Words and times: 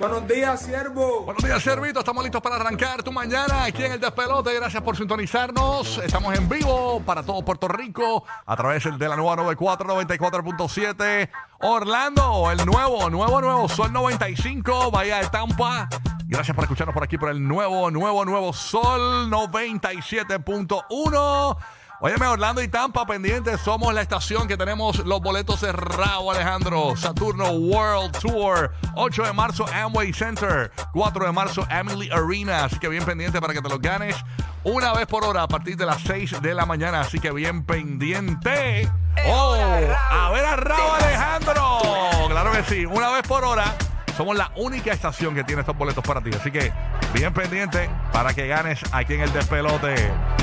Buenos 0.00 0.26
días, 0.26 0.62
siervo. 0.62 1.24
Buenos 1.26 1.44
días, 1.44 1.62
Servito. 1.62 1.98
Estamos 1.98 2.24
listos 2.24 2.40
para 2.40 2.56
arrancar 2.56 3.02
tu 3.02 3.12
mañana 3.12 3.64
aquí 3.64 3.84
en 3.84 3.92
el 3.92 4.00
Despelote. 4.00 4.54
Gracias 4.54 4.82
por 4.82 4.96
sintonizarnos. 4.96 5.98
Estamos 5.98 6.34
en 6.38 6.48
vivo 6.48 7.02
para 7.04 7.22
todo 7.22 7.44
Puerto 7.44 7.68
Rico 7.68 8.24
a 8.46 8.56
través 8.56 8.84
de 8.84 9.08
la 9.08 9.14
nueva 9.14 9.36
94, 9.36 10.02
94.7. 10.02 11.28
Orlando, 11.60 12.50
el 12.50 12.64
nuevo, 12.64 13.10
nuevo, 13.10 13.42
nuevo 13.42 13.68
Sol 13.68 13.92
95, 13.92 14.90
Bahía 14.90 15.18
de 15.18 15.28
Tampa. 15.28 15.86
Gracias 16.24 16.54
por 16.54 16.64
escucharnos 16.64 16.94
por 16.94 17.04
aquí 17.04 17.18
por 17.18 17.28
el 17.28 17.46
nuevo, 17.46 17.90
nuevo, 17.90 18.24
nuevo 18.24 18.54
Sol 18.54 19.30
97.1. 19.30 21.56
Óyeme, 22.02 22.26
Orlando 22.26 22.62
y 22.62 22.68
Tampa 22.68 23.04
pendientes, 23.04 23.60
somos 23.60 23.92
la 23.92 24.00
estación 24.00 24.48
que 24.48 24.56
tenemos 24.56 25.04
los 25.04 25.20
boletos 25.20 25.60
cerrados, 25.60 26.34
Alejandro. 26.34 26.96
Saturno 26.96 27.50
World 27.50 28.18
Tour, 28.18 28.72
8 28.94 29.24
de 29.24 29.32
marzo 29.34 29.66
Amway 29.70 30.14
Center, 30.14 30.72
4 30.94 31.26
de 31.26 31.32
marzo 31.32 31.66
Emily 31.70 32.08
Arena, 32.10 32.64
así 32.64 32.78
que 32.78 32.88
bien 32.88 33.04
pendiente 33.04 33.38
para 33.38 33.52
que 33.52 33.60
te 33.60 33.68
los 33.68 33.82
ganes 33.82 34.16
una 34.64 34.94
vez 34.94 35.06
por 35.06 35.26
hora 35.26 35.42
a 35.42 35.48
partir 35.48 35.76
de 35.76 35.84
las 35.84 36.00
6 36.00 36.40
de 36.40 36.54
la 36.54 36.64
mañana, 36.64 37.00
así 37.00 37.20
que 37.20 37.32
bien 37.32 37.64
pendiente. 37.64 38.90
Oh, 39.26 39.52
a 39.52 40.30
ver 40.30 40.44
a 40.46 40.56
Raúl 40.56 41.02
Alejandro. 41.02 41.80
Claro 42.28 42.52
que 42.52 42.64
sí, 42.64 42.86
una 42.86 43.10
vez 43.10 43.28
por 43.28 43.44
hora. 43.44 43.74
Somos 44.16 44.36
la 44.36 44.52
única 44.56 44.92
estación 44.92 45.34
que 45.34 45.44
tiene 45.44 45.60
estos 45.60 45.76
boletos 45.76 46.04
para 46.04 46.20
ti. 46.20 46.30
Así 46.34 46.50
que 46.50 46.72
bien 47.12 47.32
pendiente 47.32 47.90
para 48.12 48.34
que 48.34 48.46
ganes 48.46 48.80
aquí 48.92 49.14
en 49.14 49.22
el 49.22 49.32
despelote. 49.32 49.94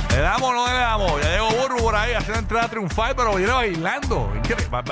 ¿Le 0.09 0.21
damos 0.21 0.49
o 0.49 0.53
no 0.53 0.67
le 0.67 0.73
damos? 0.73 1.21
Ya 1.21 1.31
llegó 1.31 1.49
Burbu 1.51 1.77
por 1.81 1.95
ahí 1.95 2.13
haciendo 2.13 2.39
entrada 2.39 2.67
triunfal, 2.69 3.15
pero 3.15 3.35
viene 3.35 3.51
bailando. 3.51 4.31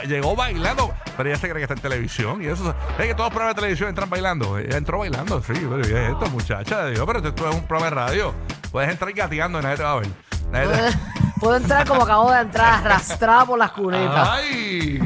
Llegó 0.07 0.35
bailando, 0.35 0.93
pero 1.17 1.29
ella 1.29 1.37
se 1.39 1.49
cree 1.49 1.57
que 1.57 1.63
está 1.63 1.73
en 1.73 1.79
televisión. 1.79 2.43
Y 2.43 2.47
eso 2.47 2.75
es 2.99 3.05
que 3.05 3.13
todos 3.13 3.27
los 3.27 3.33
programas 3.33 3.55
de 3.55 3.61
televisión 3.61 3.89
entran 3.89 4.09
bailando. 4.09 4.57
Ella 4.57 4.77
entró 4.77 4.99
bailando, 4.99 5.41
sí. 5.41 5.53
Pero 5.53 5.79
¿y 5.79 5.91
es 5.91 6.11
esto, 6.11 6.29
muchacha 6.29 6.85
Dios, 6.87 7.03
pero 7.05 7.19
esto 7.19 7.49
es 7.49 7.55
un 7.55 7.63
programa 7.63 7.85
de 7.85 7.95
radio. 7.95 8.35
Puedes 8.71 8.91
entrar 8.91 9.11
gateando 9.13 9.59
y 9.59 9.63
nadie 9.63 9.77
te 9.77 9.83
va 9.83 9.93
a 9.93 9.95
ver. 9.95 10.09
Puedo 11.39 11.57
entrar 11.57 11.85
como 11.87 12.03
acabo 12.03 12.31
de 12.31 12.41
entrar, 12.41 12.85
arrastrada 12.85 13.45
por 13.45 13.59
las 13.59 13.71
cunetas. 13.71 14.29
¡Ay! 14.31 14.99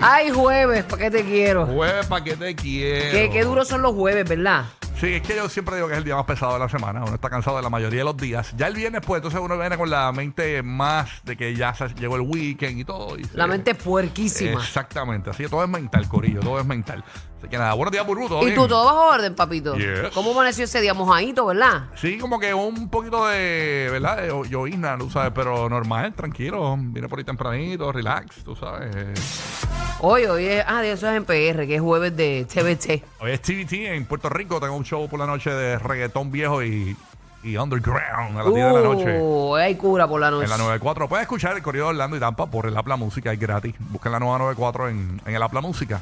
Ay, 0.00 0.30
jueves, 0.30 0.84
¿para 0.84 1.02
qué 1.02 1.10
te 1.10 1.24
quiero? 1.24 1.66
Jueves, 1.66 2.06
¿para 2.06 2.24
qué 2.24 2.36
te 2.36 2.54
quiero? 2.54 3.10
Qué, 3.10 3.30
qué 3.30 3.44
duros 3.44 3.68
son 3.68 3.82
los 3.82 3.94
jueves, 3.94 4.26
¿verdad? 4.28 4.64
Sí, 4.98 5.08
es 5.12 5.20
que 5.22 5.36
yo 5.36 5.46
siempre 5.50 5.76
digo 5.76 5.88
que 5.88 5.92
es 5.92 5.98
el 5.98 6.04
día 6.04 6.16
más 6.16 6.24
pesado 6.24 6.54
de 6.54 6.58
la 6.58 6.70
semana. 6.70 7.02
Uno 7.04 7.14
está 7.16 7.28
cansado 7.28 7.58
de 7.58 7.62
la 7.62 7.68
mayoría 7.68 7.98
de 7.98 8.04
los 8.04 8.16
días. 8.16 8.54
Ya 8.56 8.66
el 8.66 8.74
viernes, 8.74 9.02
pues, 9.04 9.18
entonces 9.18 9.38
uno 9.42 9.58
viene 9.58 9.76
con 9.76 9.90
la 9.90 10.10
mente 10.10 10.62
más 10.62 11.22
de 11.22 11.36
que 11.36 11.54
ya 11.54 11.74
se- 11.74 11.90
llegó 11.96 12.16
el 12.16 12.22
weekend 12.22 12.78
y 12.78 12.84
todo. 12.84 13.18
y 13.18 13.24
se- 13.24 13.36
La 13.36 13.46
mente 13.46 13.74
puerquísima. 13.74 14.52
Exactamente. 14.62 15.28
Así 15.28 15.42
que 15.42 15.50
todo 15.50 15.62
es 15.62 15.68
mental, 15.68 16.08
Corillo. 16.08 16.40
Todo 16.40 16.58
es 16.58 16.64
mental. 16.64 17.04
Así 17.38 17.46
que 17.48 17.58
nada, 17.58 17.74
buenos 17.74 17.92
días, 17.92 18.06
Burbu. 18.06 18.26
¿todo 18.26 18.40
¿Y 18.42 18.46
bien? 18.46 18.56
tú 18.56 18.66
todo 18.68 18.86
bajo 18.86 19.08
orden, 19.16 19.34
papito? 19.34 19.76
Yes. 19.76 20.08
¿Cómo 20.14 20.30
amaneció 20.32 20.64
ese 20.64 20.80
día 20.80 20.94
mojadito, 20.94 21.44
verdad? 21.44 21.90
Sí, 21.94 22.16
como 22.16 22.40
que 22.40 22.54
un 22.54 22.88
poquito 22.88 23.26
de, 23.26 23.88
¿verdad? 23.92 24.16
De 24.22 24.28
llovizna, 24.48 24.96
tú 24.96 25.10
sabes, 25.10 25.32
pero 25.34 25.68
normal, 25.68 26.14
tranquilo. 26.14 26.74
Viene 26.78 27.06
por 27.06 27.18
ahí 27.18 27.24
tempranito, 27.26 27.92
relax, 27.92 28.42
tú 28.42 28.56
sabes. 28.56 29.75
Hoy, 30.00 30.24
hoy 30.26 30.44
es, 30.46 30.64
ah, 30.68 30.82
de 30.82 30.92
eso 30.92 31.08
es 31.08 31.16
en 31.16 31.24
PR, 31.24 31.66
que 31.66 31.76
es 31.76 31.80
jueves 31.80 32.14
de 32.16 32.44
TBT. 32.44 33.02
Hoy 33.22 33.30
es 33.32 33.40
TVT 33.40 33.72
en 33.94 34.04
Puerto 34.04 34.28
Rico. 34.28 34.60
Tengo 34.60 34.76
un 34.76 34.84
show 34.84 35.08
por 35.08 35.18
la 35.18 35.26
noche 35.26 35.50
de 35.50 35.78
reggaetón 35.78 36.30
viejo 36.30 36.62
y, 36.62 36.94
y 37.42 37.56
underground 37.56 38.38
a 38.38 38.42
las 38.44 38.54
10 38.54 38.66
de 38.66 38.72
la 38.74 38.80
noche. 38.82 39.18
Uh, 39.18 39.54
hay 39.56 39.74
cura 39.76 40.06
por 40.06 40.20
la 40.20 40.30
noche. 40.30 40.44
En 40.44 40.50
la 40.50 40.58
94. 40.58 41.08
Puedes 41.08 41.22
escuchar 41.22 41.56
el 41.56 41.62
corrido 41.62 41.86
de 41.86 41.90
Orlando 41.90 42.16
y 42.16 42.20
Tampa 42.20 42.46
por 42.46 42.66
el 42.66 42.76
Apla 42.76 42.96
Música, 42.96 43.32
es 43.32 43.40
gratis. 43.40 43.74
Busquen 43.78 44.12
la 44.12 44.20
nueva 44.20 44.38
94 44.38 44.90
en, 44.90 45.20
en 45.24 45.34
el 45.34 45.42
Apla 45.42 45.62
Música. 45.62 46.00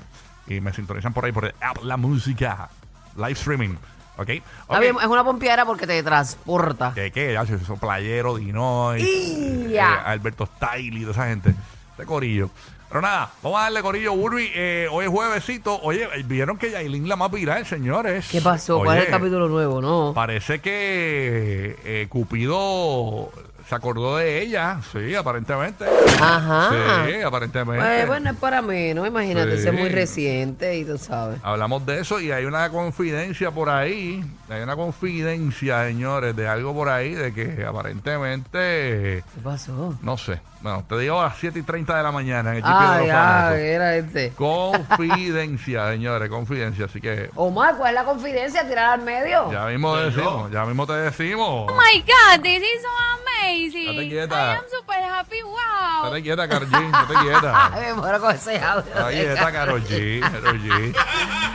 Y 0.49 0.61
me 0.61 0.73
sintonizan 0.73 1.13
por 1.13 1.25
ahí 1.25 1.33
por 1.33 1.45
el 1.47 1.55
Apla 1.61 1.97
Música. 1.97 2.69
Live 3.17 3.33
streaming. 3.33 3.77
¿Ok? 4.19 4.29
Está 4.29 4.45
Ok. 4.67 4.81
bien, 4.81 4.97
es 5.01 5.07
una 5.07 5.23
pompeadera 5.25 5.65
porque 5.65 5.87
te 5.87 6.03
transporta. 6.03 6.93
¿Qué, 6.95 7.13
qué? 7.13 7.35
Eso, 7.35 7.77
Playero, 7.77 8.37
Dinoy, 8.37 9.03
¡Y! 9.03 9.75
eh, 9.75 9.81
Alberto 9.81 10.47
Stiley, 10.47 11.01
toda 11.03 11.13
esa 11.13 11.27
gente. 11.29 11.55
Este 11.93 12.05
corillo. 12.07 12.51
Pero 12.95 13.03
nada, 13.03 13.33
vamos 13.43 13.59
a 13.59 13.63
darle 13.65 13.83
corillo, 13.83 14.15
Burby. 14.15 14.53
Eh, 14.55 14.87
hoy 14.89 15.07
es 15.07 15.11
juevesito. 15.11 15.81
Oye, 15.83 16.07
vieron 16.27 16.57
que 16.57 16.71
Yailin 16.71 17.09
la 17.09 17.17
más 17.17 17.29
viral, 17.29 17.67
señores. 17.67 18.29
¿Qué 18.31 18.41
pasó? 18.41 18.79
¿Cuál 18.79 18.99
es 18.99 19.07
el 19.07 19.11
capítulo 19.11 19.49
nuevo? 19.49 19.81
No. 19.81 20.13
Parece 20.15 20.61
que 20.61 21.77
eh, 21.85 22.07
Cupido 22.09 23.33
se 23.69 23.75
acordó 23.75 24.17
de 24.19 24.43
ella, 24.43 24.79
sí, 24.93 25.15
aparentemente. 25.15 25.85
Ajá. 26.21 27.05
Sí, 27.07 27.23
aparentemente. 27.23 27.83
Pues, 27.85 28.07
bueno, 28.07 28.31
es 28.31 28.37
para 28.37 28.61
menos, 28.63 29.07
imagínate, 29.07 29.59
Sí. 29.61 29.69
es 29.69 29.75
muy 29.75 29.89
reciente 29.89 30.77
y 30.77 30.85
tú 30.85 30.99
sabes. 30.99 31.39
Hablamos 31.43 31.85
de 31.87 32.01
eso 32.01 32.21
y 32.21 32.31
hay 32.31 32.45
una 32.45 32.69
confidencia 32.71 33.51
por 33.51 33.69
ahí, 33.71 34.25
hay 34.51 34.61
una 34.63 34.77
confidencia, 34.77 35.85
señores, 35.87 36.37
de 36.37 36.47
algo 36.49 36.75
por 36.75 36.89
ahí, 36.89 37.15
de 37.15 37.33
que 37.33 37.65
aparentemente, 37.67 39.23
¿Qué 39.35 39.41
pasó? 39.43 39.95
no 40.03 40.17
sé, 40.19 40.41
bueno, 40.61 40.85
te 40.89 40.99
digo 40.99 41.21
a 41.21 41.25
las 41.25 41.37
7 41.39 41.59
y 41.59 41.63
30 41.63 41.97
de 41.97 42.03
la 42.03 42.13
mañana 42.13 42.51
en 42.51 42.57
el 42.57 42.63
de 42.63 42.69
Ay, 42.69 43.07
los 43.07 43.17
ay, 43.17 43.23
famosos. 43.23 43.59
era 43.59 43.97
este. 43.97 44.31
Confidencia, 44.31 45.89
señores, 45.91 46.29
confidencia, 46.31 46.87
así 46.87 47.01
que 47.01 47.31
Omar, 47.35 47.77
¿cuál 47.77 47.91
es 47.91 47.95
la 48.01 48.05
confidencia? 48.05 48.67
Tirar 48.67 48.99
al 48.99 49.03
medio. 49.05 49.51
ya 49.53 49.67
mismo 49.67 49.97
decimos, 49.97 50.51
ya 50.51 50.65
mismo 50.65 50.87
te 50.87 50.93
decimos. 50.95 51.71
Oh 51.71 51.75
my 51.77 52.01
god, 52.01 52.43
this 52.43 52.63
is 52.63 52.83
so 52.83 52.89
amazing. 53.21 53.54
Estate 53.55 54.09
quieta. 54.09 54.35
I 54.35 54.57
am 54.57 54.65
super 54.71 55.03
happy. 55.03 55.43
Wow. 55.43 56.05
Estate 56.05 56.23
quieta, 56.23 56.49
Karol 56.49 56.69
G, 56.69 56.87
estate 56.87 57.15
quieta. 57.23 57.71
Me 57.81 57.95
muero 57.95 58.21
con 58.21 58.35
ese 58.35 58.59
audio. 58.61 58.91
Estate 58.93 59.15
quieta, 59.15 59.53
Karol 59.53 59.85
G, 59.85 60.21
Karol 60.21 60.61
G. 60.61 60.97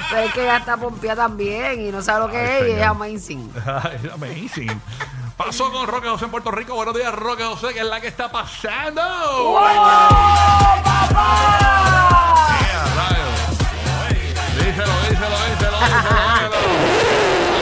Pero 0.10 0.22
es 0.22 0.34
que 0.34 0.42
ella 0.44 0.58
está 0.58 0.78
pompeada 0.78 1.24
también 1.24 1.82
y 1.88 1.92
no 1.92 2.02
sabe 2.02 2.20
lo 2.26 2.32
que 2.32 2.38
Ay, 2.38 2.62
es 2.62 2.68
y 2.70 2.72
es 2.80 2.86
amazing. 2.88 3.54
Ay, 3.66 4.12
amazing. 4.14 4.82
Pasó 5.38 5.72
con 5.72 5.88
Roque 5.88 6.08
José 6.10 6.26
en 6.26 6.32
Puerto 6.32 6.52
Rico. 6.52 6.76
Buenos 6.76 6.96
días, 6.96 7.14
Roque 7.14 7.44
José, 7.44 7.74
que 7.74 7.80
es 7.80 7.86
la 7.86 8.02
que 8.02 8.08
está 8.08 8.30
pasando. 8.32 9.02
¡Ea, 9.02 10.10
rayos! 12.96 13.58
Díselo, 14.56 14.94
díselo, 15.02 15.10
díselo, 15.10 15.38
díselo, 15.48 15.80
díselo. 15.80 16.39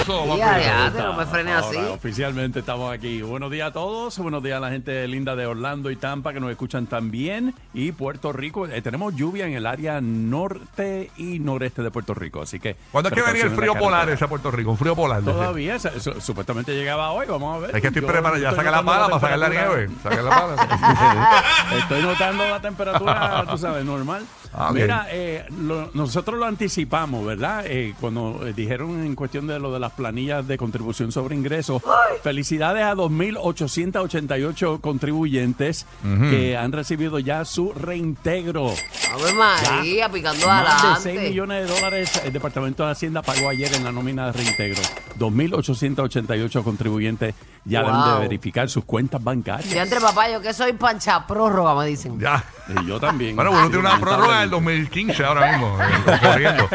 Ya, 0.07 0.57
ya, 0.59 0.91
pero 0.93 1.07
no 1.13 1.13
me 1.17 1.23
Ahora, 1.23 1.59
así. 1.59 1.77
oficialmente 1.77 2.59
estamos 2.59 2.93
aquí. 2.93 3.21
Buenos 3.21 3.51
días 3.51 3.69
a 3.69 3.73
todos. 3.73 4.17
Buenos 4.19 4.41
días 4.41 4.55
a 4.57 4.59
la 4.61 4.69
gente 4.69 5.05
linda 5.07 5.35
de 5.35 5.45
Orlando 5.45 5.91
y 5.91 5.97
Tampa 5.97 6.31
que 6.31 6.39
nos 6.39 6.49
escuchan 6.49 6.87
también. 6.87 7.53
Y 7.73 7.91
Puerto 7.91 8.31
Rico. 8.31 8.65
Eh, 8.67 8.81
tenemos 8.81 9.15
lluvia 9.15 9.45
en 9.47 9.53
el 9.53 9.65
área 9.65 9.99
norte 9.99 11.11
y 11.17 11.39
noreste 11.39 11.81
de 11.81 11.91
Puerto 11.91 12.13
Rico. 12.13 12.41
Así 12.41 12.57
que. 12.59 12.77
¿Cuándo 12.91 13.09
es 13.09 13.15
que 13.15 13.21
venía 13.21 13.43
el 13.43 13.51
frío 13.51 13.73
la 13.73 13.79
polar 13.79 14.09
ese 14.09 14.23
a 14.23 14.27
Puerto 14.29 14.49
Rico? 14.49 14.71
Un 14.71 14.77
frío 14.77 14.95
polar. 14.95 15.21
Todavía, 15.23 15.77
su- 15.77 15.99
su- 15.99 16.21
supuestamente 16.21 16.73
llegaba 16.73 17.11
hoy. 17.11 17.25
Vamos 17.27 17.57
a 17.57 17.59
ver. 17.67 17.75
Es 17.75 17.81
que 17.81 17.87
estoy 17.87 18.01
Yo 18.01 18.07
preparado. 18.07 18.41
Ya 18.41 18.49
estoy 18.49 18.63
saca 18.65 18.71
la 18.77 18.81
notando 18.81 19.01
pala 19.09 19.19
para 19.19 19.21
sacar 19.21 19.39
la 19.39 19.45
temperatura. 19.49 19.77
nieve. 19.87 20.01
Saca 20.03 20.21
la 20.21 20.29
pala. 20.29 21.43
Estoy 21.79 22.01
notando 22.01 22.47
la 22.47 22.61
temperatura, 22.61 23.45
tú 23.49 23.57
sabes, 23.57 23.83
normal. 23.83 24.25
Ah. 24.59 24.71
Mira, 24.73 25.07
eh, 25.11 25.45
lo- 25.61 25.91
nosotros 25.93 26.39
lo 26.39 26.45
anticipamos, 26.45 27.23
¿verdad? 27.25 27.63
Eh, 27.67 27.93
cuando 28.01 28.41
eh, 28.47 28.53
dijeron 28.53 29.05
en 29.05 29.13
cuestión 29.15 29.45
de 29.45 29.59
lo 29.59 29.71
de 29.71 29.79
las 29.79 29.91
planillas 29.91 30.47
de 30.47 30.57
contribución 30.57 31.11
sobre 31.11 31.35
ingresos, 31.35 31.81
felicidades 32.23 32.83
a 32.83 32.95
2.888 32.95 34.81
contribuyentes 34.81 35.85
que 36.31 36.57
han 36.57 36.71
recibido 36.71 37.19
ya 37.19 37.45
su 37.45 37.71
reintegro. 37.73 38.73
Ave 39.13 39.33
María, 39.33 40.09
picando 40.11 40.47
Más 40.47 40.63
de 40.63 40.69
6 40.89 41.05
adelante. 41.07 41.29
millones 41.29 41.67
de 41.69 41.75
dólares 41.75 42.21
el 42.25 42.33
Departamento 42.33 42.83
de 42.85 42.91
Hacienda 42.91 43.21
pagó 43.21 43.49
ayer 43.49 43.73
en 43.75 43.83
la 43.83 43.91
nómina 43.91 44.25
de 44.27 44.31
reintegro. 44.33 44.81
2.888 45.19 46.63
contribuyentes 46.63 47.35
ya 47.65 47.81
deben 47.81 47.95
Wow. 47.95 48.13
de 48.15 48.19
verificar 48.21 48.69
sus 48.69 48.83
cuentas 48.85 49.23
bancarias. 49.23 49.69
Ya 49.69 49.83
entre 49.83 49.99
papá, 50.01 50.29
yo 50.29 50.41
que 50.41 50.53
soy 50.53 50.73
pancha 50.73 51.25
prórroga, 51.27 51.75
me 51.75 51.85
dicen. 51.87 52.19
Ya. 52.19 52.43
Y 52.69 52.85
yo 52.85 52.99
también. 52.99 53.35
Bueno, 53.35 53.51
uno 53.51 53.61
tiene 53.69 53.79
una 53.79 53.97
prórroga 53.99 54.39
del 54.41 54.51
lamentablemente. 54.51 54.89
2015 54.91 55.25
ahora 55.25 55.51
mismo. 55.51 55.77
eh, 55.81 56.19
Corriendo. 56.21 56.69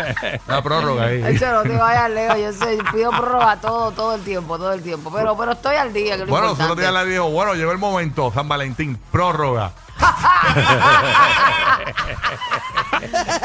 Una 0.49 0.63
prórroga 0.63 1.05
ahí. 1.05 1.23
Eso 1.35 1.53
no 1.53 1.63
te 1.63 1.77
vayas 1.77 2.11
lejos, 2.11 2.39
yo 2.39 2.53
sé, 2.53 2.79
pido 2.93 3.11
prórroga 3.11 3.57
todo, 3.61 3.91
todo 3.93 4.15
el 4.15 4.23
tiempo, 4.23 4.57
todo 4.57 4.73
el 4.73 4.83
tiempo. 4.83 5.13
Pero, 5.13 5.37
pero 5.37 5.53
estoy 5.53 5.77
al 5.77 5.93
día, 5.93 6.17
que 6.17 6.25
Bueno, 6.25 6.49
nosotros 6.49 6.77
días 6.79 6.93
le 6.93 7.05
dijo, 7.07 7.29
bueno, 7.31 7.55
llegó 7.55 7.73
el 7.73 7.79
momento, 7.79 8.33
San 8.33 8.49
Valentín, 8.49 8.99
prórroga. 9.11 9.73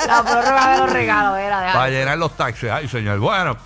La 0.08 0.24
prórroga 0.24 0.72
de 0.72 0.78
los 0.80 0.92
regalos 0.92 1.38
era 1.40 1.62
de 1.62 1.74
Para 1.74 1.90
llenar 1.90 2.18
los 2.18 2.36
taxes. 2.36 2.72
Ay, 2.72 2.88
señor. 2.88 3.20
Bueno, 3.20 3.58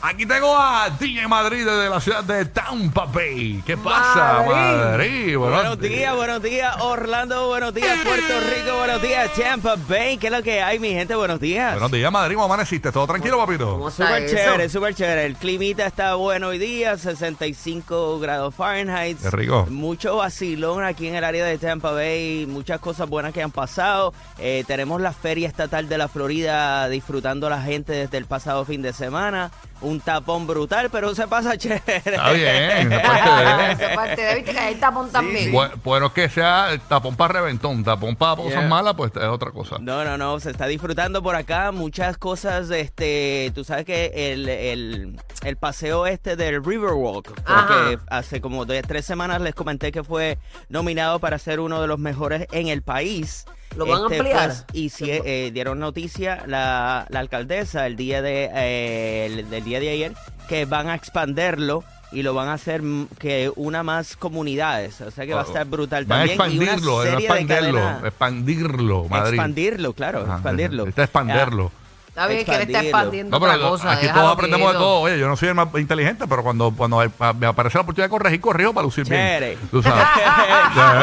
Aquí 0.00 0.26
tengo 0.26 0.56
a 0.56 0.90
DJ 0.90 1.26
Madrid 1.26 1.64
desde 1.64 1.90
la 1.90 2.00
ciudad 2.00 2.22
de 2.22 2.44
Tampa 2.44 3.04
Bay. 3.06 3.60
¿Qué 3.66 3.76
pasa, 3.76 4.44
Madrid. 4.46 4.84
Madrid? 4.84 5.36
Buenos 5.36 5.80
días, 5.80 6.14
buenos 6.14 6.40
días 6.40 6.76
Orlando, 6.80 7.48
buenos 7.48 7.74
días 7.74 7.98
Puerto 8.04 8.40
Rico, 8.48 8.76
buenos 8.78 9.02
días 9.02 9.32
Tampa 9.32 9.74
Bay, 9.88 10.16
¿qué 10.16 10.28
es 10.28 10.32
lo 10.32 10.40
que 10.40 10.62
hay 10.62 10.78
mi 10.78 10.90
gente? 10.90 11.16
Buenos 11.16 11.40
días. 11.40 11.72
Buenos 11.72 11.90
días, 11.90 12.12
Madrid. 12.12 12.36
¿Cómo 12.36 12.44
amaneciste? 12.44 12.92
¿Todo 12.92 13.08
tranquilo, 13.08 13.38
papito? 13.38 13.72
¿Cómo 13.72 13.88
está 13.88 14.06
Súper 14.06 14.30
chévere, 14.30 14.68
súper 14.68 14.94
chévere. 14.94 15.26
El 15.26 15.34
climita 15.34 15.84
está 15.84 16.14
bueno 16.14 16.48
hoy 16.48 16.58
día, 16.58 16.96
65 16.96 18.20
grados 18.20 18.54
Fahrenheit. 18.54 19.20
Qué 19.20 19.30
rico. 19.32 19.66
Mucho 19.68 20.18
vacilón 20.18 20.84
aquí 20.84 21.08
en 21.08 21.16
el 21.16 21.24
área 21.24 21.44
de 21.44 21.58
Tampa 21.58 21.90
Bay, 21.90 22.46
muchas 22.46 22.78
cosas 22.78 23.08
buenas 23.08 23.32
que 23.32 23.42
han 23.42 23.50
pasado. 23.50 24.14
Eh, 24.38 24.62
tenemos 24.64 25.00
la 25.00 25.12
Feria 25.12 25.48
Estatal 25.48 25.88
de 25.88 25.98
la 25.98 26.06
Florida 26.06 26.88
disfrutando 26.88 27.50
la 27.50 27.60
gente 27.62 27.94
desde 27.94 28.16
el 28.16 28.26
pasado 28.26 28.64
fin 28.64 28.80
de 28.80 28.92
semana. 28.92 29.50
Un 29.80 30.00
tapón 30.00 30.46
brutal, 30.46 30.90
pero 30.90 31.14
se 31.14 31.28
pasa 31.28 31.56
chévere. 31.56 31.82
Está 32.04 32.32
bien. 32.32 32.92
es 32.92 33.00
parte 33.00 33.30
de- 33.30 33.72
Esa 33.72 33.94
parte 33.94 34.22
de- 34.22 34.34
¿Viste 34.34 34.52
que 34.52 34.58
hay 34.58 34.74
tapón 34.74 35.10
también? 35.10 35.52
Bu- 35.52 35.70
Bueno, 35.84 36.12
que 36.12 36.28
sea 36.28 36.68
tapón 36.88 37.14
para 37.16 37.34
reventón, 37.34 37.84
tapón 37.84 38.16
para 38.16 38.36
cosas 38.36 38.52
Yeah. 38.60 38.68
malas, 38.68 38.94
pues 38.96 39.12
es 39.14 39.22
otra 39.24 39.52
cosa. 39.52 39.76
No, 39.80 40.04
no, 40.04 40.18
no, 40.18 40.40
se 40.40 40.50
está 40.50 40.66
disfrutando 40.66 41.22
por 41.22 41.36
acá 41.36 41.70
muchas 41.70 42.18
cosas, 42.18 42.70
este, 42.70 43.52
tú 43.54 43.62
sabes 43.62 43.84
que 43.84 44.32
el, 44.32 44.48
el, 44.48 45.20
el 45.44 45.56
paseo 45.56 46.06
este 46.06 46.34
del 46.34 46.64
Riverwalk, 46.64 47.40
Ajá. 47.44 47.90
que 47.90 47.98
hace 48.10 48.40
como 48.40 48.64
dos, 48.64 48.76
tres 48.86 49.04
semanas 49.04 49.40
les 49.40 49.54
comenté 49.54 49.92
que 49.92 50.02
fue 50.02 50.38
nominado 50.68 51.18
para 51.20 51.38
ser 51.38 51.60
uno 51.60 51.80
de 51.80 51.86
los 51.86 51.98
mejores 51.98 52.46
en 52.52 52.68
el 52.68 52.82
país. 52.82 53.44
¿Lo 53.76 53.86
van 53.86 54.02
a 54.02 54.04
ampliar? 54.06 54.46
pues, 54.48 54.64
y 54.72 54.88
si, 54.88 55.10
eh, 55.10 55.50
dieron 55.52 55.78
noticia 55.78 56.42
la, 56.46 57.06
la 57.10 57.20
alcaldesa 57.20 57.86
el 57.86 57.96
día 57.96 58.22
de 58.22 58.50
eh, 58.52 59.26
el, 59.26 59.50
del 59.50 59.64
día 59.64 59.78
de 59.80 59.90
ayer 59.90 60.12
que 60.48 60.64
van 60.64 60.88
a 60.88 60.94
expanderlo 60.94 61.84
y 62.10 62.22
lo 62.22 62.32
van 62.32 62.48
a 62.48 62.54
hacer 62.54 62.80
que 63.18 63.52
una 63.56 63.82
más 63.82 64.16
comunidades, 64.16 65.00
o 65.02 65.10
sea 65.10 65.26
que 65.26 65.34
va 65.34 65.42
a 65.42 65.44
estar 65.44 65.66
brutal 65.66 66.06
Van 66.06 66.22
a 66.22 66.26
también 66.26 66.38
y 66.38 66.40
una 66.62 66.72
expandirlo, 66.72 66.96
van 66.96 67.00
a 67.06 67.10
serie 67.10 67.28
de 67.28 67.34
expandirlo, 67.42 67.78
cadenas- 67.80 68.04
expandirlo, 68.06 69.08
Madrid. 69.08 69.28
Expandirlo, 69.34 69.92
claro, 69.92 70.22
Ajá, 70.22 70.34
expandirlo. 70.36 70.86
Está 70.86 71.02
expanderlo. 71.04 71.72
Está 72.18 72.26
bien 72.26 72.44
que 72.44 72.54
él 72.54 72.60
está 72.62 72.80
expandiendo 72.82 73.38
No, 73.38 73.40
pero 73.40 73.52
otra 73.54 73.68
cosa. 73.70 73.92
aquí 73.92 74.08
todos 74.12 74.32
aprendemos 74.32 74.72
de 74.72 74.78
todo. 74.78 75.00
Oye, 75.02 75.18
yo 75.18 75.28
no 75.28 75.36
soy 75.36 75.48
el 75.50 75.54
más 75.54 75.68
inteligente, 75.76 76.24
pero 76.28 76.42
cuando, 76.42 76.72
cuando 76.76 76.98
me 77.38 77.46
aparece 77.46 77.78
la 77.78 77.82
oportunidad 77.82 78.06
de 78.06 78.10
corregir, 78.10 78.40
corrijo 78.40 78.74
para 78.74 78.84
lucir 78.84 79.08
bien. 79.08 79.56
Tú 79.70 79.82
sabes. 79.82 80.04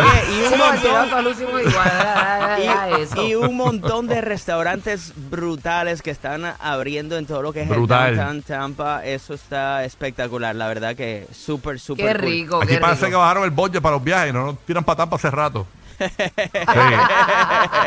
Oye, 0.03 0.39
y 0.39 0.53
un 0.53 0.57
montón 0.59 1.56
y, 3.17 3.21
y 3.29 3.35
un 3.35 3.56
de 4.07 4.21
restaurantes 4.21 5.13
brutales 5.29 6.01
que 6.01 6.12
están 6.12 6.45
abriendo 6.59 7.17
en 7.17 7.25
todo 7.25 7.41
lo 7.41 7.53
que 7.53 7.62
es 7.63 7.69
Brutal. 7.69 8.09
el 8.09 8.17
downtown 8.17 8.65
Tampa. 8.65 9.06
Eso 9.06 9.33
está 9.33 9.83
espectacular, 9.85 10.56
la 10.56 10.67
verdad 10.67 10.95
que 10.95 11.27
súper, 11.33 11.79
súper 11.79 12.06
Qué 12.07 12.13
cool. 12.19 12.29
rico, 12.31 12.57
Aquí 12.62 12.73
qué 12.73 12.77
parece 12.79 13.06
rico. 13.06 13.12
que 13.12 13.21
bajaron 13.21 13.44
el 13.44 13.51
budget 13.51 13.81
para 13.81 13.95
los 13.95 14.03
viajes, 14.03 14.33
no 14.33 14.45
nos 14.47 14.57
tiran 14.59 14.83
para 14.83 14.97
Tampa 14.97 15.15
hace 15.17 15.29
rato. 15.31 15.65
Sí. 15.97 16.09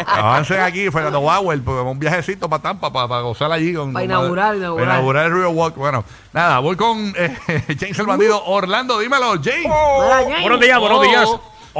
Avancen 0.06 0.60
aquí, 0.60 0.90
Fernando 0.90 1.22
Bauer, 1.22 1.60
porque 1.62 1.80
un 1.82 1.98
viajecito 1.98 2.48
para 2.48 2.62
Tampa, 2.62 2.92
para, 2.92 3.08
para 3.08 3.20
gozar 3.22 3.50
allí. 3.52 3.74
Con, 3.74 3.92
Para 3.92 4.04
inaugurar, 4.04 4.56
inaugurar. 4.56 4.86
Para 4.86 4.98
inaugurar 4.98 5.26
el 5.26 5.32
Riverwalk. 5.34 5.74
Bueno, 5.76 6.04
nada, 6.32 6.58
voy 6.60 6.76
con 6.76 7.12
eh, 7.16 7.36
James 7.78 7.98
el 7.98 8.06
Bandido. 8.06 8.42
Orlando, 8.44 8.98
dímelo, 8.98 9.32
James. 9.42 9.62
Mira, 9.64 10.20
James. 10.24 10.40
Buenos 10.42 10.60
días, 10.60 10.78
buenos 10.78 10.98
Oh. 10.98 11.02
días. 11.02 11.28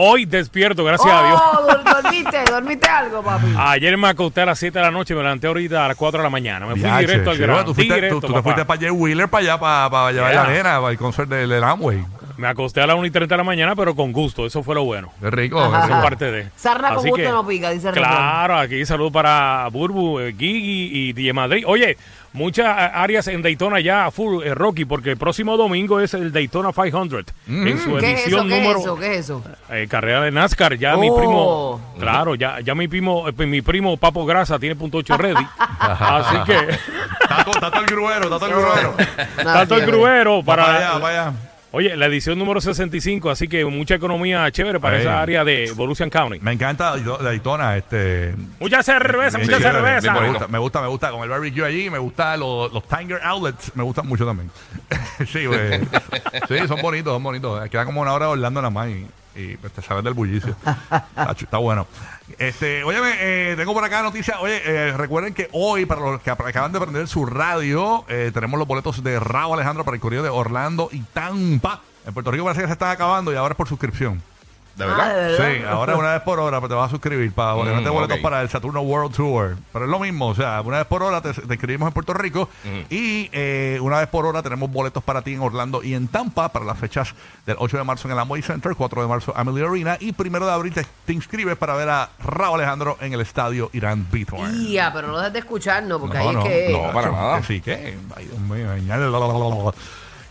Hoy 0.01 0.27
despierto, 0.27 0.85
gracias 0.85 1.13
a 1.13 1.27
Dios. 1.27 1.43
Oh, 1.43 1.67
dormiste, 2.03 2.45
dormiste 2.49 2.89
algo, 2.89 3.21
papi. 3.23 3.47
Ayer 3.59 3.97
me 3.97 4.09
acosté 4.09 4.43
a 4.43 4.47
las 4.47 4.59
7 4.59 4.79
de 4.79 4.85
la 4.85 4.91
noche, 4.93 5.15
me 5.15 5.23
levanté 5.23 5.49
ahorita 5.49 5.85
a 5.87 5.89
las 5.89 5.97
4 5.97 6.19
de 6.19 6.25
la 6.25 6.31
mañana. 6.31 6.67
Me 6.67 6.73
fui 6.75 6.83
Viaje, 6.83 7.01
directo 7.01 7.31
al 7.31 7.37
sí, 7.37 7.43
grano. 7.43 7.65
tú 7.65 7.75
fuiste, 7.75 7.95
directo, 7.95 8.21
tú- 8.21 8.27
tú 8.29 8.33
te 8.35 8.43
fuiste 8.43 8.65
para 8.65 8.81
Jay 8.81 8.91
Wheeler 8.91 9.29
para 9.29 9.43
allá, 9.43 9.59
para, 9.59 9.91
para 9.91 10.13
llevar 10.13 10.31
Yeah. 10.33 10.43
la 10.45 10.49
nena, 10.51 10.81
para 10.81 10.91
el 10.93 10.99
concert 10.99 11.29
del, 11.29 11.49
del 11.49 11.65
Amway. 11.65 12.05
Me 12.39 12.47
acosté 12.49 12.81
a 12.81 12.87
las 12.87 12.97
1 12.97 13.05
y 13.07 13.11
30 13.11 13.35
de 13.35 13.37
la 13.37 13.43
mañana, 13.45 13.75
pero 13.77 13.95
con 13.97 14.13
gusto. 14.13 14.47
Eso 14.47 14.63
fue 14.63 14.75
lo 14.75 14.85
bueno. 14.85 15.11
Qué 15.21 15.29
rico. 15.31 15.61
Ajá. 15.61 15.85
Eso 15.87 15.97
es 15.97 16.03
parte 16.03 16.31
de. 16.31 16.49
Sarna 16.57 16.95
con 16.95 17.03
gusto 17.03 17.17
que, 17.17 17.29
no 17.29 17.47
pica, 17.47 17.71
dice. 17.71 17.91
Claro, 17.91 18.57
aquí 18.59 18.87
saludo 18.87 19.11
para 19.11 19.69
Burbu, 19.73 20.21
eh, 20.21 20.35
Gigi 20.39 20.91
y 21.09 21.13
DJ 21.13 21.33
Madrid. 21.33 21.65
Oye, 21.67 21.99
muchas 22.33 22.67
eh, 22.67 22.91
áreas 22.95 23.27
en 23.27 23.43
Daytona 23.43 23.81
ya 23.81 24.07
a 24.07 24.11
full, 24.13 24.45
eh, 24.45 24.55
Rocky, 24.55 24.85
porque 24.85 25.11
el 25.11 25.17
próximo 25.17 25.57
domingo 25.57 25.99
es 25.99 26.15
el 26.15 26.33
Daytona 26.33 26.73
500. 26.73 27.25
En 27.49 27.79
su 27.81 27.97
¿Qué 27.97 28.13
es 28.13 28.27
eso? 28.27 28.39
edición 28.39 28.49
¿Qué 28.49 28.57
es 28.59 28.63
número. 28.63 28.79
eso? 28.81 28.97
¿Qué 28.97 29.13
es 29.15 29.19
eso? 29.19 29.43
Eh, 29.71 29.87
carrera 29.91 30.21
de 30.23 30.31
NASCAR, 30.31 30.77
ya 30.79 30.97
mi 30.97 31.09
Oh. 31.11 31.17
primo, 31.19 31.81
claro, 31.99 32.37
ya, 32.37 32.61
ya 32.61 32.77
mi 32.77 32.87
primo, 32.87 33.29
eh, 33.29 33.47
mi 33.47 33.63
primo 33.63 33.97
Papo 33.97 34.25
Grasa 34.25 34.61
tiene 34.61 34.77
punto 34.77 34.99
ocho 34.99 35.17
ready. 35.17 35.45
Así 35.81 36.37
que 36.47 36.57
Está 36.57 37.45
todo, 37.45 37.55
está 37.55 37.71
todo 37.73 37.81
el 37.81 37.87
gruero, 37.87 38.23
está 38.25 38.39
todo 38.39 38.47
el 38.47 38.55
gruero. 38.55 38.95
tanto 39.43 39.75
el 39.75 39.87
gruero 39.87 40.39
Va 40.39 40.45
para 40.45 40.65
para, 40.65 40.79
allá, 40.79 41.01
para 41.01 41.23
allá. 41.23 41.33
Oye, 41.73 41.97
la 41.97 42.07
edición 42.07 42.39
número 42.39 42.61
65, 42.61 43.31
así 43.31 43.49
que 43.49 43.65
mucha 43.65 43.95
economía 43.95 44.51
chévere 44.51 44.81
para 44.81 44.97
Ahí. 44.97 45.03
esa 45.03 45.21
área 45.21 45.45
de 45.45 45.73
Volusian 45.75 46.11
County. 46.11 46.41
Me 46.41 46.53
encanta 46.53 46.95
Daytona, 46.97 47.77
este. 47.77 48.35
Mucha 48.61 48.83
cerveza, 48.83 49.39
mucha 49.39 49.59
chévere, 49.59 50.01
cerveza. 50.01 50.13
Me 50.13 50.29
gusta, 50.29 50.49
me 50.49 50.59
gusta, 50.59 50.81
me 50.83 50.89
gusta 50.89 51.11
con 51.11 51.23
el 51.23 51.29
barbecue 51.29 51.65
allí, 51.65 51.91
me 51.91 51.99
gusta 51.99 52.37
los, 52.37 52.73
los 52.73 52.83
Tiger 52.87 53.21
Outlets, 53.23 53.73
me 53.75 53.83
gustan 53.83 54.07
mucho 54.07 54.27
también. 54.27 54.51
sí, 55.33 55.47
güey. 55.47 55.81
sí, 56.49 56.69
son 56.69 56.81
bonitos, 56.81 57.13
son 57.13 57.23
bonitos. 57.23 57.69
Queda 57.69 57.85
como 57.85 58.01
una 58.01 58.13
hora 58.13 58.29
Orlando 58.29 58.61
nada 58.61 58.71
más 58.71 58.89
y, 58.89 59.07
y 59.37 59.57
pues, 59.57 59.73
te 59.73 59.83
sabes 59.83 60.05
del 60.05 60.15
bullicio. 60.15 60.57
Tacho, 61.15 61.45
Está 61.45 61.59
bueno. 61.59 61.87
Este, 62.39 62.85
óyeme, 62.85 63.15
eh, 63.19 63.55
tengo 63.57 63.73
por 63.75 63.85
acá 63.85 64.03
noticias. 64.03 64.37
Oye, 64.41 64.61
eh, 64.65 64.93
recuerden 64.97 65.35
que 65.35 65.49
hoy, 65.53 65.87
para 65.87 66.01
los 66.01 66.21
que 66.21 66.31
acaban 66.31 66.73
de 66.73 66.81
prender 66.81 67.09
su 67.09 67.27
radio, 67.27 68.05
eh, 68.09 68.31
tenemos 68.35 68.59
los 68.59 68.69
boletos 68.69 69.03
de 69.03 69.19
Raúl 69.19 69.55
Alejandro 69.55 69.85
para 69.85 69.95
el 69.95 70.01
corrido 70.01 70.23
de 70.23 70.29
Orlando 70.29 70.89
y 70.93 71.01
Tampa. 71.01 71.83
En 72.07 72.15
Puerto 72.15 72.31
Rico 72.31 72.45
parece 72.45 72.63
que 72.63 72.67
se 72.69 72.73
están 72.75 72.91
acabando 72.91 73.33
y 73.33 73.37
ahora 73.37 73.53
es 73.53 73.57
por 73.57 73.69
suscripción. 73.69 74.23
¿De 74.79 74.85
Ah, 74.85 74.87
verdad? 74.87 75.15
¿de 75.17 75.33
verdad? 75.39 75.53
Sí, 75.59 75.63
ahora 75.69 75.97
una 75.97 76.13
vez 76.13 76.23
por 76.23 76.39
hora 76.39 76.61
pues, 76.61 76.71
te 76.71 76.75
vas 76.77 76.87
a 76.87 76.91
suscribir 76.91 77.33
para 77.33 77.55
ganarte 77.57 77.91
Mm, 77.91 77.93
boletos 77.93 78.19
para 78.21 78.41
el 78.43 78.49
Saturno 78.49 78.81
World 78.81 79.15
Tour. 79.15 79.57
Pero 79.73 79.85
es 79.85 79.91
lo 79.91 79.99
mismo, 79.99 80.29
o 80.29 80.35
sea, 80.35 80.61
una 80.61 80.79
vez 80.79 80.87
por 80.87 81.03
hora 81.03 81.21
te, 81.21 81.33
te 81.33 81.55
inscribimos 81.55 81.89
en 81.89 81.93
Puerto 81.93 82.15
Rico 82.15 82.49
y 82.89 83.29
eh, 83.33 83.79
una 83.83 83.99
vez 83.99 84.07
por 84.09 84.25
hora 84.25 84.43
tenemos 84.43 84.71
boletos 84.71 85.03
para 85.03 85.23
ti 85.23 85.35
en 85.35 85.41
Orlando 85.41 85.83
y 85.83 85.95
en 85.95 86.07
Tampa 86.09 86.49
para 86.51 86.65
las 86.65 86.79
fechas 86.79 87.13
del 87.45 87.57
8 87.59 87.77
de 87.79 87.85
marzo 87.85 88.07
en 88.09 88.13
el 88.13 88.19
Amway 88.21 88.41
Center, 88.43 88.73
4 88.77 89.03
de 89.03 89.09
marzo 89.09 89.33
Amelie 89.37 89.67
Arena 89.67 89.97
y 90.01 90.15
1 90.17 90.47
de 90.47 90.53
abril 90.53 90.73
te, 90.73 90.87
te 91.05 91.13
inscribes 91.13 91.57
para 91.57 91.75
ver 91.75 91.89
a 91.89 92.09
Raúl 92.25 92.61
Alejandro 92.61 92.97
en 93.01 93.13
el 93.13 93.21
estadio 93.21 93.71
Irán 93.73 94.07
Bithorn. 94.13 94.69
Ya, 94.69 94.93
pero 94.93 95.09
no 95.09 95.19
dejes 95.19 95.33
de 95.33 95.39
escucharnos, 95.41 96.01
porque 96.01 96.19
No, 96.19 96.29
ahí 96.29 96.35
no, 96.37 96.43
es 96.43 96.49
que... 96.49 96.73
no, 96.73 96.93
para 96.93 97.11
nada. 97.11 97.43
sí, 97.43 97.61
que. 97.61 97.99
Ay, 98.15 98.27
Dios 98.27 98.39
mío, 98.39 98.73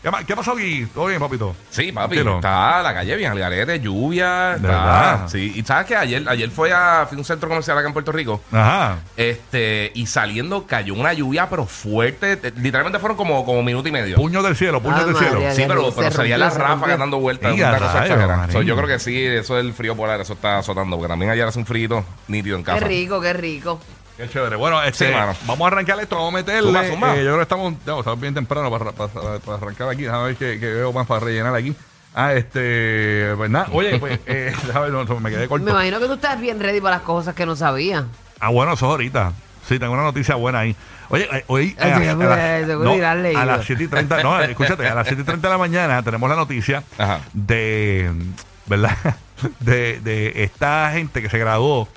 la, 0.04 0.12
la, 0.12 0.12
la, 0.12 0.12
la, 0.12 0.18
la. 0.18 0.20
¿Qué, 0.20 0.26
¿Qué 0.26 0.36
pasó 0.36 0.52
aquí? 0.54 0.86
¿Todo 0.94 1.08
bien, 1.08 1.20
papito? 1.20 1.56
Sí, 1.70 1.92
papi, 1.92 2.16
Tranquilo. 2.16 2.36
está 2.38 2.82
la 2.84 2.94
calle 2.94 3.16
bien 3.16 3.32
al 3.32 3.40
garete, 3.40 3.80
lluvia, 3.80 4.56
verdad? 4.60 5.28
sí, 5.28 5.54
y 5.56 5.64
sabes 5.64 5.86
que 5.88 5.96
ayer, 5.96 6.24
ayer 6.28 6.50
fue 6.50 6.72
a 6.72 7.06
fui 7.08 7.18
a 7.18 7.20
un 7.20 7.26
centro 7.26 7.50
comercial 7.50 7.78
acá 7.78 7.88
en 7.88 7.94
Puerto 7.94 8.12
Rico, 8.12 8.42
Ajá. 8.52 9.00
este, 9.18 9.92
y 9.96 10.06
saliendo 10.06 10.66
cayó 10.68 10.94
una 10.94 11.14
lluvia 11.14 11.50
pero 11.50 11.66
fuerte, 11.66 12.34
eh, 12.44 12.54
literalmente 12.58 13.00
fueron 13.00 13.18
como, 13.18 13.44
como 13.46 13.64
minuto 13.64 13.88
y 13.90 13.92
medio. 13.92 14.16
Puños 14.18 14.44
del 14.44 14.56
cielo, 14.56 14.82
puños 14.82 15.02
Ah, 15.02 15.06
del 15.06 15.16
cielo. 15.18 15.34
María. 15.34 15.52
Sí, 15.54 15.64
pero, 15.68 15.84
Se 15.86 15.92
pero 15.92 15.92
rompió, 16.04 16.12
salían 16.12 16.40
las 16.40 16.54
se 16.54 16.60
ráfagas 16.60 16.80
rompió. 16.80 16.98
dando 16.98 17.20
vueltas. 17.20 17.58
Y 17.58 17.62
a 17.62 17.70
una 17.70 17.78
cosa 17.80 17.94
rayos, 17.94 18.06
exagerada. 18.06 18.38
manín. 18.38 18.54
So, 18.54 18.62
yo 18.62 18.76
creo 18.76 18.88
que 18.88 19.00
sí, 19.00 19.26
eso 19.26 19.56
del 19.56 19.74
frío 19.74 19.96
polar, 19.96 20.22
eso 20.22 20.34
está 20.34 20.60
azotando, 20.60 20.96
porque 20.98 21.10
también 21.10 21.32
ayer 21.32 21.48
hace 21.48 21.60
un 21.60 21.66
frío 21.66 22.06
nítido 22.28 22.56
en 22.58 22.64
Qué 22.64 22.72
casa. 22.72 22.86
rico, 22.86 23.20
qué 23.22 23.34
rico. 23.34 23.80
Qué 24.18 24.28
chévere. 24.30 24.56
Bueno, 24.56 24.82
este, 24.84 25.08
Sí, 25.10 25.14
mano. 25.14 25.36
vamos 25.46 25.66
a 25.66 25.68
arrancar 25.68 26.00
esto, 26.00 26.16
vamos 26.16 26.34
a 26.34 26.38
meterle. 26.38 26.62
Zumba, 26.64 26.84
zumba. 26.88 27.14
eh, 27.16 27.18
yo 27.20 27.24
creo 27.26 27.36
que 27.38 27.42
estamos, 27.44 27.74
no, 27.86 28.00
estamos 28.00 28.20
bien 28.20 28.34
temprano 28.34 28.72
para, 28.72 28.92
para- 28.92 29.10
para 29.40 29.58
arrancar 29.58 29.90
aquí. 29.90 30.02
Déjame 30.04 30.24
ver 30.26 30.36
qué, 30.36 30.60
qué 30.60 30.66
veo 30.74 30.92
más 30.92 31.06
para 31.06 31.20
rellenar 31.22 31.54
aquí. 31.56 31.76
Ah, 32.16 32.34
este, 32.34 33.32
pues 33.38 33.50
nada, 33.52 33.68
oye, 33.72 34.00
pues, 34.00 34.20
eh, 34.26 34.52
déjame 34.66 34.90
ver, 34.90 35.08
no, 35.08 35.20
me 35.20 35.30
quedé 35.30 35.48
corto. 35.48 35.64
Me 35.66 35.72
imagino 35.72 36.00
que 36.00 36.08
tú 36.08 36.14
estás 36.14 36.40
bien 36.40 36.60
ready 36.60 36.82
para 36.82 36.96
las 36.98 37.06
cosas 37.06 37.36
que 37.36 37.46
no 37.46 37.56
sabía. 37.56 38.06
Ah, 38.40 38.50
bueno, 38.50 38.74
eso 38.74 38.86
es 38.88 38.92
ahorita. 38.92 39.34
Sí, 39.68 39.78
tengo 39.78 39.94
una 39.94 40.04
noticia 40.04 40.34
buena 40.36 40.60
ahí. 40.60 40.76
Oye, 41.10 41.28
eh, 41.32 41.44
hoy 41.48 41.76
Ay, 41.80 41.92
a, 41.92 41.98
sí, 42.00 42.16
pues, 42.16 42.30
las- 42.30 42.66
seguro 42.66 42.90
no, 42.90 42.96
irás 42.96 43.18
leído. 43.18 43.40
a 43.40 43.46
las 43.46 43.66
7 43.66 43.84
y 43.84 43.88
30, 43.88 44.24
no, 44.24 44.42
escúchate, 44.42 44.88
a 44.88 44.96
las 44.96 45.06
7 45.08 45.22
y 45.22 45.26
30 45.26 45.48
de 45.48 45.52
la 45.54 45.58
mañana 45.58 46.02
tenemos 46.04 46.28
la 46.30 46.36
noticia 46.36 46.84
Ajá. 46.98 47.20
de, 47.34 48.12
¿verdad? 48.66 48.98
De, 49.60 50.00
de 50.00 50.44
esta 50.44 50.90
gente 50.94 51.22
que 51.22 51.30
se 51.30 51.38
graduó 51.38 51.88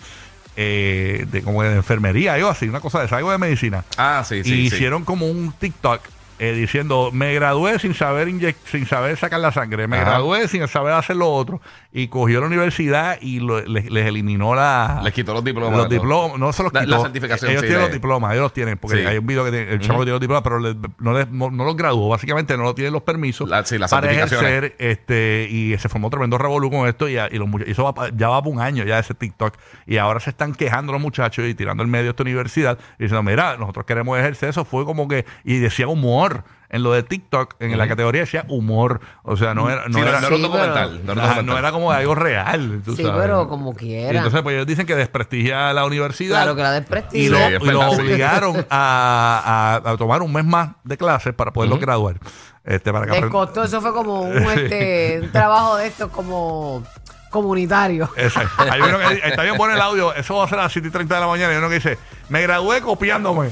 eh, 0.57 1.26
de 1.30 1.42
como 1.42 1.62
de 1.62 1.75
enfermería, 1.75 2.35
algo 2.35 2.49
así, 2.49 2.69
una 2.69 2.80
cosa 2.80 3.00
de 3.00 3.07
esa, 3.07 3.16
algo 3.16 3.30
de 3.30 3.38
medicina. 3.38 3.85
Ah, 3.97 4.25
sí, 4.26 4.42
sí, 4.45 4.52
y 4.52 4.71
sí. 4.71 4.75
hicieron 4.75 5.04
como 5.04 5.26
un 5.26 5.52
TikTok 5.52 6.02
eh, 6.40 6.52
diciendo, 6.54 7.11
me 7.12 7.35
gradué 7.35 7.78
sin 7.78 7.94
saber 7.94 8.28
sin 8.64 8.87
saber 8.87 9.16
sacar 9.16 9.38
la 9.40 9.52
sangre, 9.52 9.87
me 9.87 9.97
Ajá. 9.99 10.06
gradué 10.12 10.49
sin 10.49 10.66
saber 10.66 10.94
hacer 10.94 11.16
lo 11.16 11.30
otro. 11.30 11.61
Y 11.92 12.09
cogió 12.09 12.40
la 12.40 12.47
universidad 12.47 13.18
y 13.20 13.40
lo- 13.40 13.61
les, 13.61 13.90
les 13.90 14.06
eliminó 14.06 14.54
la... 14.54 15.00
Les 15.04 15.12
quitó 15.12 15.35
los 15.35 15.42
diplomas. 15.44 15.76
Los 15.76 15.88
diplomas, 15.88 16.38
no 16.38 16.52
se 16.52 16.62
los 16.62 16.73
quitó. 16.73 16.87
la 16.87 17.00
certificación, 17.00 17.50
Ellos 17.50 17.62
sí, 17.62 17.66
tienen 17.68 17.82
los 17.85 17.92
diplomas, 17.92 18.32
ellos 18.32 18.42
los 18.44 18.52
tienen, 18.52 18.78
porque 18.78 18.99
Sí. 19.00 19.06
hay 19.06 19.18
un 19.18 19.26
video 19.26 19.44
que 19.44 19.50
tiene- 19.50 19.73
el 19.73 19.80
chavo 19.80 19.99
tiene 19.99 20.12
los 20.12 20.20
diplomas, 20.20 20.42
pero 20.42 20.59
les- 20.61 20.76
no, 20.99 21.12
les- 21.12 21.28
no- 21.30 21.50
no 21.50 21.64
los 21.64 21.76
graduó, 21.76 22.09
básicamente 22.09 22.56
no 22.56 22.75
tienen 22.75 22.92
los 22.92 23.02
permisos 23.02 23.49
La- 23.49 23.64
sí, 23.64 23.76
las 23.76 23.90
para 23.90 24.11
ejercer, 24.12 24.76
este, 24.78 25.49
y 25.50 25.76
se 25.78 25.88
formó 25.88 26.09
tremendo 26.11 26.38
revolú 26.38 26.70
con 26.70 26.88
esto, 26.88 27.09
y, 27.09 27.16
y 27.18 27.38
los 27.38 27.49
mucha- 27.49 27.64
eso 27.66 27.85
va 27.92 28.09
ya 28.16 28.28
va 28.28 28.40
por 28.42 28.52
un 28.54 28.61
año 28.61 28.85
ya 28.85 28.99
ese 29.00 29.12
TikTok, 29.14 29.54
y 29.87 29.97
ahora 29.99 30.20
se 30.20 30.30
están 30.30 30.54
quejando 30.54 30.92
los 30.92 31.02
muchachos 31.02 31.44
y 31.47 31.54
tirando 31.54 31.82
el 31.82 31.88
medio 31.88 32.06
a 32.06 32.11
esta 32.11 32.23
universidad, 32.23 32.78
y 32.99 33.02
diciendo, 33.04 33.23
mira, 33.25 33.56
nosotros 33.56 33.85
queremos 33.85 34.16
ejercer 34.16 34.50
eso, 34.50 34.64
fue 34.64 34.85
como 34.85 35.09
que, 35.09 35.25
y 35.44 35.59
decía 35.59 35.88
humor, 35.88 36.29
en 36.72 36.82
lo 36.84 36.92
de 36.92 37.02
TikTok, 37.02 37.54
en 37.58 37.76
la 37.76 37.88
categoría 37.88 38.20
decía 38.20 38.44
humor. 38.49 39.00
O 39.25 39.37
sea, 39.37 39.54
no 39.54 39.68
era, 39.68 39.88
no 39.88 39.94
Sí, 39.99 40.00
no, 40.00 40.08
era, 40.08 40.20
no 40.20 40.26
era 40.28 40.37
un 40.37 40.42
Sí, 40.42 40.49
documental. 40.49 41.00
No 41.04 41.12
era 41.12 41.12
un 41.12 41.18
Ajá, 41.18 41.28
documental. 41.28 41.46
no 41.46 41.58
era 41.58 41.72
como 41.72 41.90
algo 41.90 42.14
real. 42.14 42.82
tú 42.84 42.94
Sí, 42.96 43.02
sabes. 43.02 43.20
pero 43.22 43.49
como 43.49 43.72
Y 43.72 43.76
quiera. 43.76 44.16
entonces, 44.18 44.42
pues 44.42 44.54
ellos 44.54 44.66
dicen 44.66 44.87
que 44.87 44.94
desprestigia 44.94 45.70
a 45.70 45.72
la 45.72 45.84
universidad. 45.84 46.37
Claro 46.42 46.54
que 46.56 46.62
la 46.62 46.70
Y 46.76 46.80
desprestigio. 46.80 47.30
lo, 47.32 47.38
Sí, 47.38 47.42
es 47.54 47.62
y 47.62 47.66
lo 47.66 47.78
verdad, 47.80 47.90
sí. 47.96 48.00
obligaron 48.02 48.56
a, 48.70 49.80
a- 49.84 49.90
a 49.90 49.96
tomar 49.96 50.22
un 50.22 50.32
mes 50.32 50.44
más 50.44 50.70
de 50.84 50.96
clases 50.96 51.34
para 51.34 51.52
poderlo 51.52 51.78
graduar. 51.78 52.16
Este, 52.62 52.92
para 52.92 53.06
que 53.06 53.20
Les 53.20 53.30
costó, 53.30 53.64
eso 53.64 53.80
fue 53.80 53.92
como 53.92 54.20
un, 54.20 54.37
este, 54.50 55.20
un 55.22 55.32
trabajo 55.32 55.76
de 55.76 55.87
estos 55.88 56.10
como 56.10 56.84
comunitario. 57.30 58.10
Exacto. 58.16 58.62
Hay 58.70 58.80
uno 58.80 58.99
que 58.99 59.28
está 59.28 59.42
bien 59.42 59.56
bueno 59.56 59.75
el 59.75 59.80
audio. 59.80 60.14
Eso 60.14 60.37
va 60.37 60.44
a 60.44 60.49
ser 60.49 60.58
a 60.58 60.62
las 60.64 60.72
7 60.72 60.88
y 60.88 60.90
30 60.90 61.14
de 61.14 61.20
la 61.20 61.26
mañana. 61.26 61.54
Y 61.54 61.56
uno 61.56 61.68
que 61.68 61.76
dice: 61.76 61.99
Me 62.28 62.42
gradué 62.42 62.80
copiándome. 62.82 63.50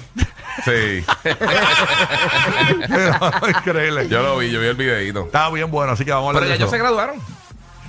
Sí. 0.64 1.04
Increíble. 3.48 4.08
yo 4.08 4.22
lo 4.22 4.38
vi, 4.38 4.50
yo 4.50 4.60
vi 4.60 4.66
el 4.66 4.76
videito. 4.76 5.26
Está 5.26 5.48
bien 5.50 5.70
bueno, 5.70 5.92
así 5.92 6.04
que 6.04 6.10
vamos 6.10 6.26
a 6.26 6.28
hablar 6.30 6.42
Pero 6.42 6.50
ya 6.50 6.52
de 6.52 6.56
ellos 6.56 6.68
eso. 6.68 6.76
se 6.76 6.78
graduaron. 6.78 7.20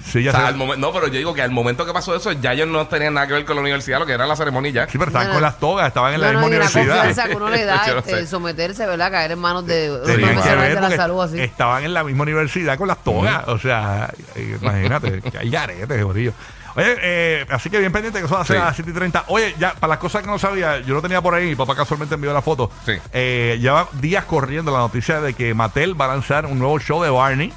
Sí, 0.05 0.23
ya 0.23 0.31
O 0.31 0.33
sea, 0.33 0.41
se- 0.41 0.47
al 0.47 0.55
momen- 0.55 0.77
no, 0.77 0.91
pero 0.91 1.07
yo 1.07 1.13
digo 1.13 1.33
que 1.33 1.41
al 1.41 1.51
momento 1.51 1.85
que 1.85 1.93
pasó 1.93 2.15
eso, 2.15 2.31
ya 2.31 2.53
ellos 2.53 2.67
no 2.67 2.87
tenían 2.87 3.13
nada 3.13 3.27
que 3.27 3.33
ver 3.33 3.45
con 3.45 3.55
la 3.55 3.61
universidad, 3.61 3.99
lo 3.99 4.05
que 4.05 4.13
era 4.13 4.25
la 4.25 4.35
ceremonia 4.35 4.69
y 4.69 4.73
ya. 4.73 4.85
Sí, 4.87 4.97
pero 4.97 5.09
estaban 5.09 5.27
No, 5.27 5.33
con 5.33 5.41
las 5.41 5.59
togas, 5.59 5.87
estaban 5.87 6.13
en 6.13 6.21
la 6.21 6.27
No, 6.27 6.39
misma 6.39 6.41
la 6.41 6.47
universidad. 6.47 6.95
confianza 6.95 7.27
que 7.27 7.35
uno 7.35 7.49
le 7.49 7.65
da 7.65 7.85
Yo 7.87 7.93
no 7.93 7.99
este, 7.99 8.11
sé. 8.11 8.27
someterse, 8.27 8.85
¿verdad? 8.85 9.11
Caer 9.11 9.31
en 9.31 9.39
manos 9.39 9.65
de 9.65 9.91
un 9.91 10.01
Tenían 10.03 10.17
que 10.19 10.25
profesional 10.33 10.59
ver 10.59 10.69
de 10.69 10.75
la 10.75 10.81
porque 10.81 10.97
salud 10.97 11.21
así. 11.21 11.39
estaban 11.41 11.83
en 11.83 11.93
la 11.93 12.03
misma 12.03 12.23
universidad 12.23 12.77
con 12.77 12.87
las 12.87 13.03
togas. 13.03 13.47
O 13.47 13.59
sea, 13.59 14.11
eh, 14.35 14.57
imagínate, 14.61 15.21
que 15.31 15.37
hay 15.37 15.49
garetes, 15.49 16.03
gorillo. 16.03 16.33
Oye, 16.75 16.95
eh, 17.01 17.45
así 17.49 17.69
que 17.69 17.79
bien 17.79 17.91
pendiente 17.91 18.19
que 18.19 18.25
eso 18.25 18.35
va 18.35 18.41
a 18.41 18.45
ser 18.45 18.55
Sí. 18.57 18.61
a 18.61 18.65
las 18.65 18.75
7 18.75 18.91
y 18.91 18.93
30. 18.93 19.23
Oye, 19.27 19.55
ya, 19.59 19.73
para 19.73 19.89
las 19.89 19.97
cosas 19.97 20.21
que 20.21 20.27
no 20.29 20.37
sabía, 20.39 20.79
yo 20.79 20.93
lo 20.93 21.01
tenía 21.01 21.19
por 21.19 21.33
ahí, 21.33 21.47
mi 21.47 21.55
papá 21.55 21.75
casualmente 21.75 22.15
envió 22.15 22.31
la 22.31 22.41
foto. 22.43 22.71
Sí. 22.85 22.93
Eh, 23.11 23.57
lleva 23.59 23.87
días 23.93 24.23
corriendo 24.25 24.71
la 24.71 24.77
noticia 24.77 25.19
de 25.19 25.33
que 25.33 25.53
Mattel 25.53 25.99
va 25.99 26.05
a 26.05 26.09
lanzar 26.09 26.45
un 26.45 26.57
nuevo 26.59 26.79
show 26.79 27.01
de 27.03 27.09
Barney. 27.09 27.51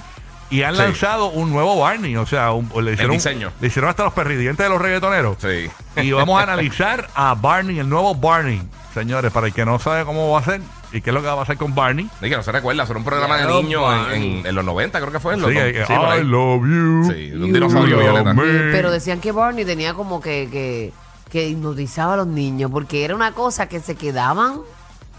Y 0.53 0.63
han 0.63 0.75
Sí. 0.77 0.83
lanzado 0.83 1.27
un 1.31 1.51
nuevo 1.51 1.79
Barney, 1.81 2.17
o 2.17 2.27
sea, 2.27 2.53
un- 2.53 2.71
le, 2.85 2.93
hicieron, 2.93 3.17
diseño. 3.17 3.51
le 3.61 3.67
hicieron 3.69 3.89
hasta 3.91 4.05
los 4.05 4.13
perridientes 4.13 4.65
de 4.65 4.71
los 4.71 4.81
reggaetoneros. 4.81 5.39
Sí. 5.41 5.69
Y 6.01 6.13
vamos 6.13 6.39
a 6.39 6.43
analizar 6.45 7.09
a 7.15 7.35
Barney, 7.35 7.79
el 7.79 7.89
nuevo 7.89 8.15
Barney. 8.15 8.63
Señores, 8.95 9.33
para 9.33 9.47
el 9.47 9.55
que 9.55 9.65
no 9.65 9.79
sabe 9.79 10.05
cómo 10.05 10.31
va 10.31 10.41
a 10.41 10.45
ser 10.45 10.61
y 10.93 11.01
qué 11.01 11.09
es 11.09 11.15
lo 11.15 11.23
que 11.23 11.27
va 11.27 11.33
a 11.33 11.37
pasar 11.37 11.57
con 11.57 11.75
Barney. 11.75 12.07
Y 12.21 12.29
que 12.29 12.37
no 12.37 12.43
se 12.43 12.53
recuerda, 12.53 12.85
era 12.85 12.95
un 12.99 13.05
programa 13.05 13.39
de 13.39 13.47
niños 13.63 13.83
en, 14.13 14.23
en- 14.23 14.47
en 14.47 14.55
los 14.55 14.63
90, 14.65 15.01
creo 15.01 15.11
que 15.11 15.21
fue. 15.21 15.35
En 15.35 15.41
los 15.41 15.51
Sí, 15.51 15.57
no- 15.57 15.63
eh, 15.63 15.85
sí. 15.87 15.93
I 15.95 16.23
love 16.23 16.61
you. 16.61 17.11
Sí, 17.11 17.33
un 17.33 17.53
dinosaurio 17.53 17.99
violeta. 17.99 18.35
Pero 18.37 18.91
decían 18.91 19.21
que 19.21 19.33
Barney 19.33 19.65
tenía 19.65 19.95
como 19.95 20.21
que, 20.21 20.49
que, 20.53 20.93
que 21.31 21.49
hipnotizaba 21.49 22.13
a 22.13 22.17
los 22.19 22.27
niños, 22.27 22.71
porque 22.71 23.07
era 23.07 23.15
una 23.15 23.33
cosa 23.33 23.67
que 23.71 23.81
se 23.81 23.95
quedaban 23.95 24.61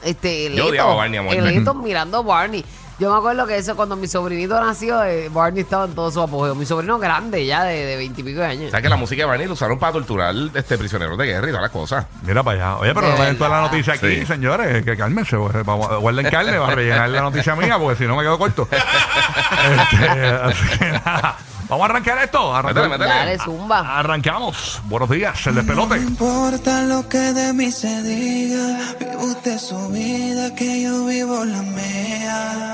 este, 0.04 0.54
Yo 0.54 0.68
odiaba 0.68 0.92
a 0.92 0.96
Barney 0.96 1.18
a 1.18 1.22
muerte. 1.24 1.40
electos 1.42 1.75
mirando 1.78 2.18
a 2.20 2.22
Barney. 2.22 2.63
Yo 3.00 3.12
me 3.12 3.17
acuerdo 3.17 3.47
que 3.47 3.57
eso 3.57 3.75
cuando 3.75 3.95
mi 3.95 4.07
sobrinito 4.07 4.59
nació, 4.63 5.03
eh, 5.03 5.27
Barney 5.29 5.62
estaba 5.63 5.85
en 5.85 5.95
todo 5.95 6.12
su 6.12 6.21
apogeo. 6.21 6.53
Mi 6.55 6.65
sobrino 6.65 7.00
grande 7.00 7.45
ya 7.45 7.63
de, 7.63 7.85
de 7.85 7.95
20 7.97 8.21
y 8.21 8.23
pico 8.23 8.39
de 8.39 8.45
años. 8.45 8.67
O 8.67 8.71
sea 8.71 8.81
que 8.81 8.88
la 8.89 8.95
música 8.95 9.23
de 9.23 9.25
Barney 9.27 9.47
lo 9.47 9.53
usaron 9.53 9.79
para 9.79 9.93
torturar 9.93 10.33
este 10.53 10.77
prisioneros 10.77 11.17
de 11.17 11.25
guerra 11.25 11.47
y 11.47 11.50
todas 11.50 11.63
las 11.63 11.71
cosas. 11.71 12.05
Mira 12.21 12.43
para 12.43 12.57
allá. 12.73 12.77
Oye, 12.79 12.93
pero 12.93 13.09
no 13.09 13.23
den 13.23 13.38
toda 13.38 13.50
la 13.50 13.62
noticia 13.62 13.93
aquí, 13.95 14.19
Sí. 14.19 14.25
señores. 14.27 14.85
Que 14.85 14.95
cálmense. 14.95 15.35
pues, 15.38 15.65
Vamos, 15.65 16.00
guarden 16.00 16.29
carne 16.29 16.57
para 16.59 16.75
rellenar 16.75 17.09
la 17.09 17.21
noticia 17.21 17.55
mía, 17.55 17.77
porque 17.79 17.97
si 17.97 18.05
no 18.07 18.15
me 18.15 18.23
quedo 18.23 18.38
corto. 18.38 18.67
Este, 19.63 20.09
así 20.27 20.77
que 20.77 20.85
nada. 20.91 21.38
Vamos 21.69 21.88
a 21.88 21.89
arrancar 21.91 22.17
esto. 22.23 22.53
Arrancar- 22.53 22.89
Métele, 22.89 22.89
métele. 22.89 23.09
Dale, 23.09 23.39
zumba. 23.39 24.00
Arrancamos. 24.00 24.81
Buenos 24.85 25.09
días, 25.09 25.47
el 25.47 25.55
despelote. 25.55 25.95
No 25.95 26.01
importa 26.09 26.81
lo 26.83 27.07
que 27.07 27.17
de 27.17 27.53
mí 27.53 27.71
se 27.71 28.03
diga, 28.03 28.79
vive 29.00 29.15
usted 29.17 29.57
su 29.57 29.89
vida, 29.89 30.53
que 30.55 30.83
yo 30.83 31.05
vivo 31.05 31.45
la 31.45 31.62
mía. 31.62 32.69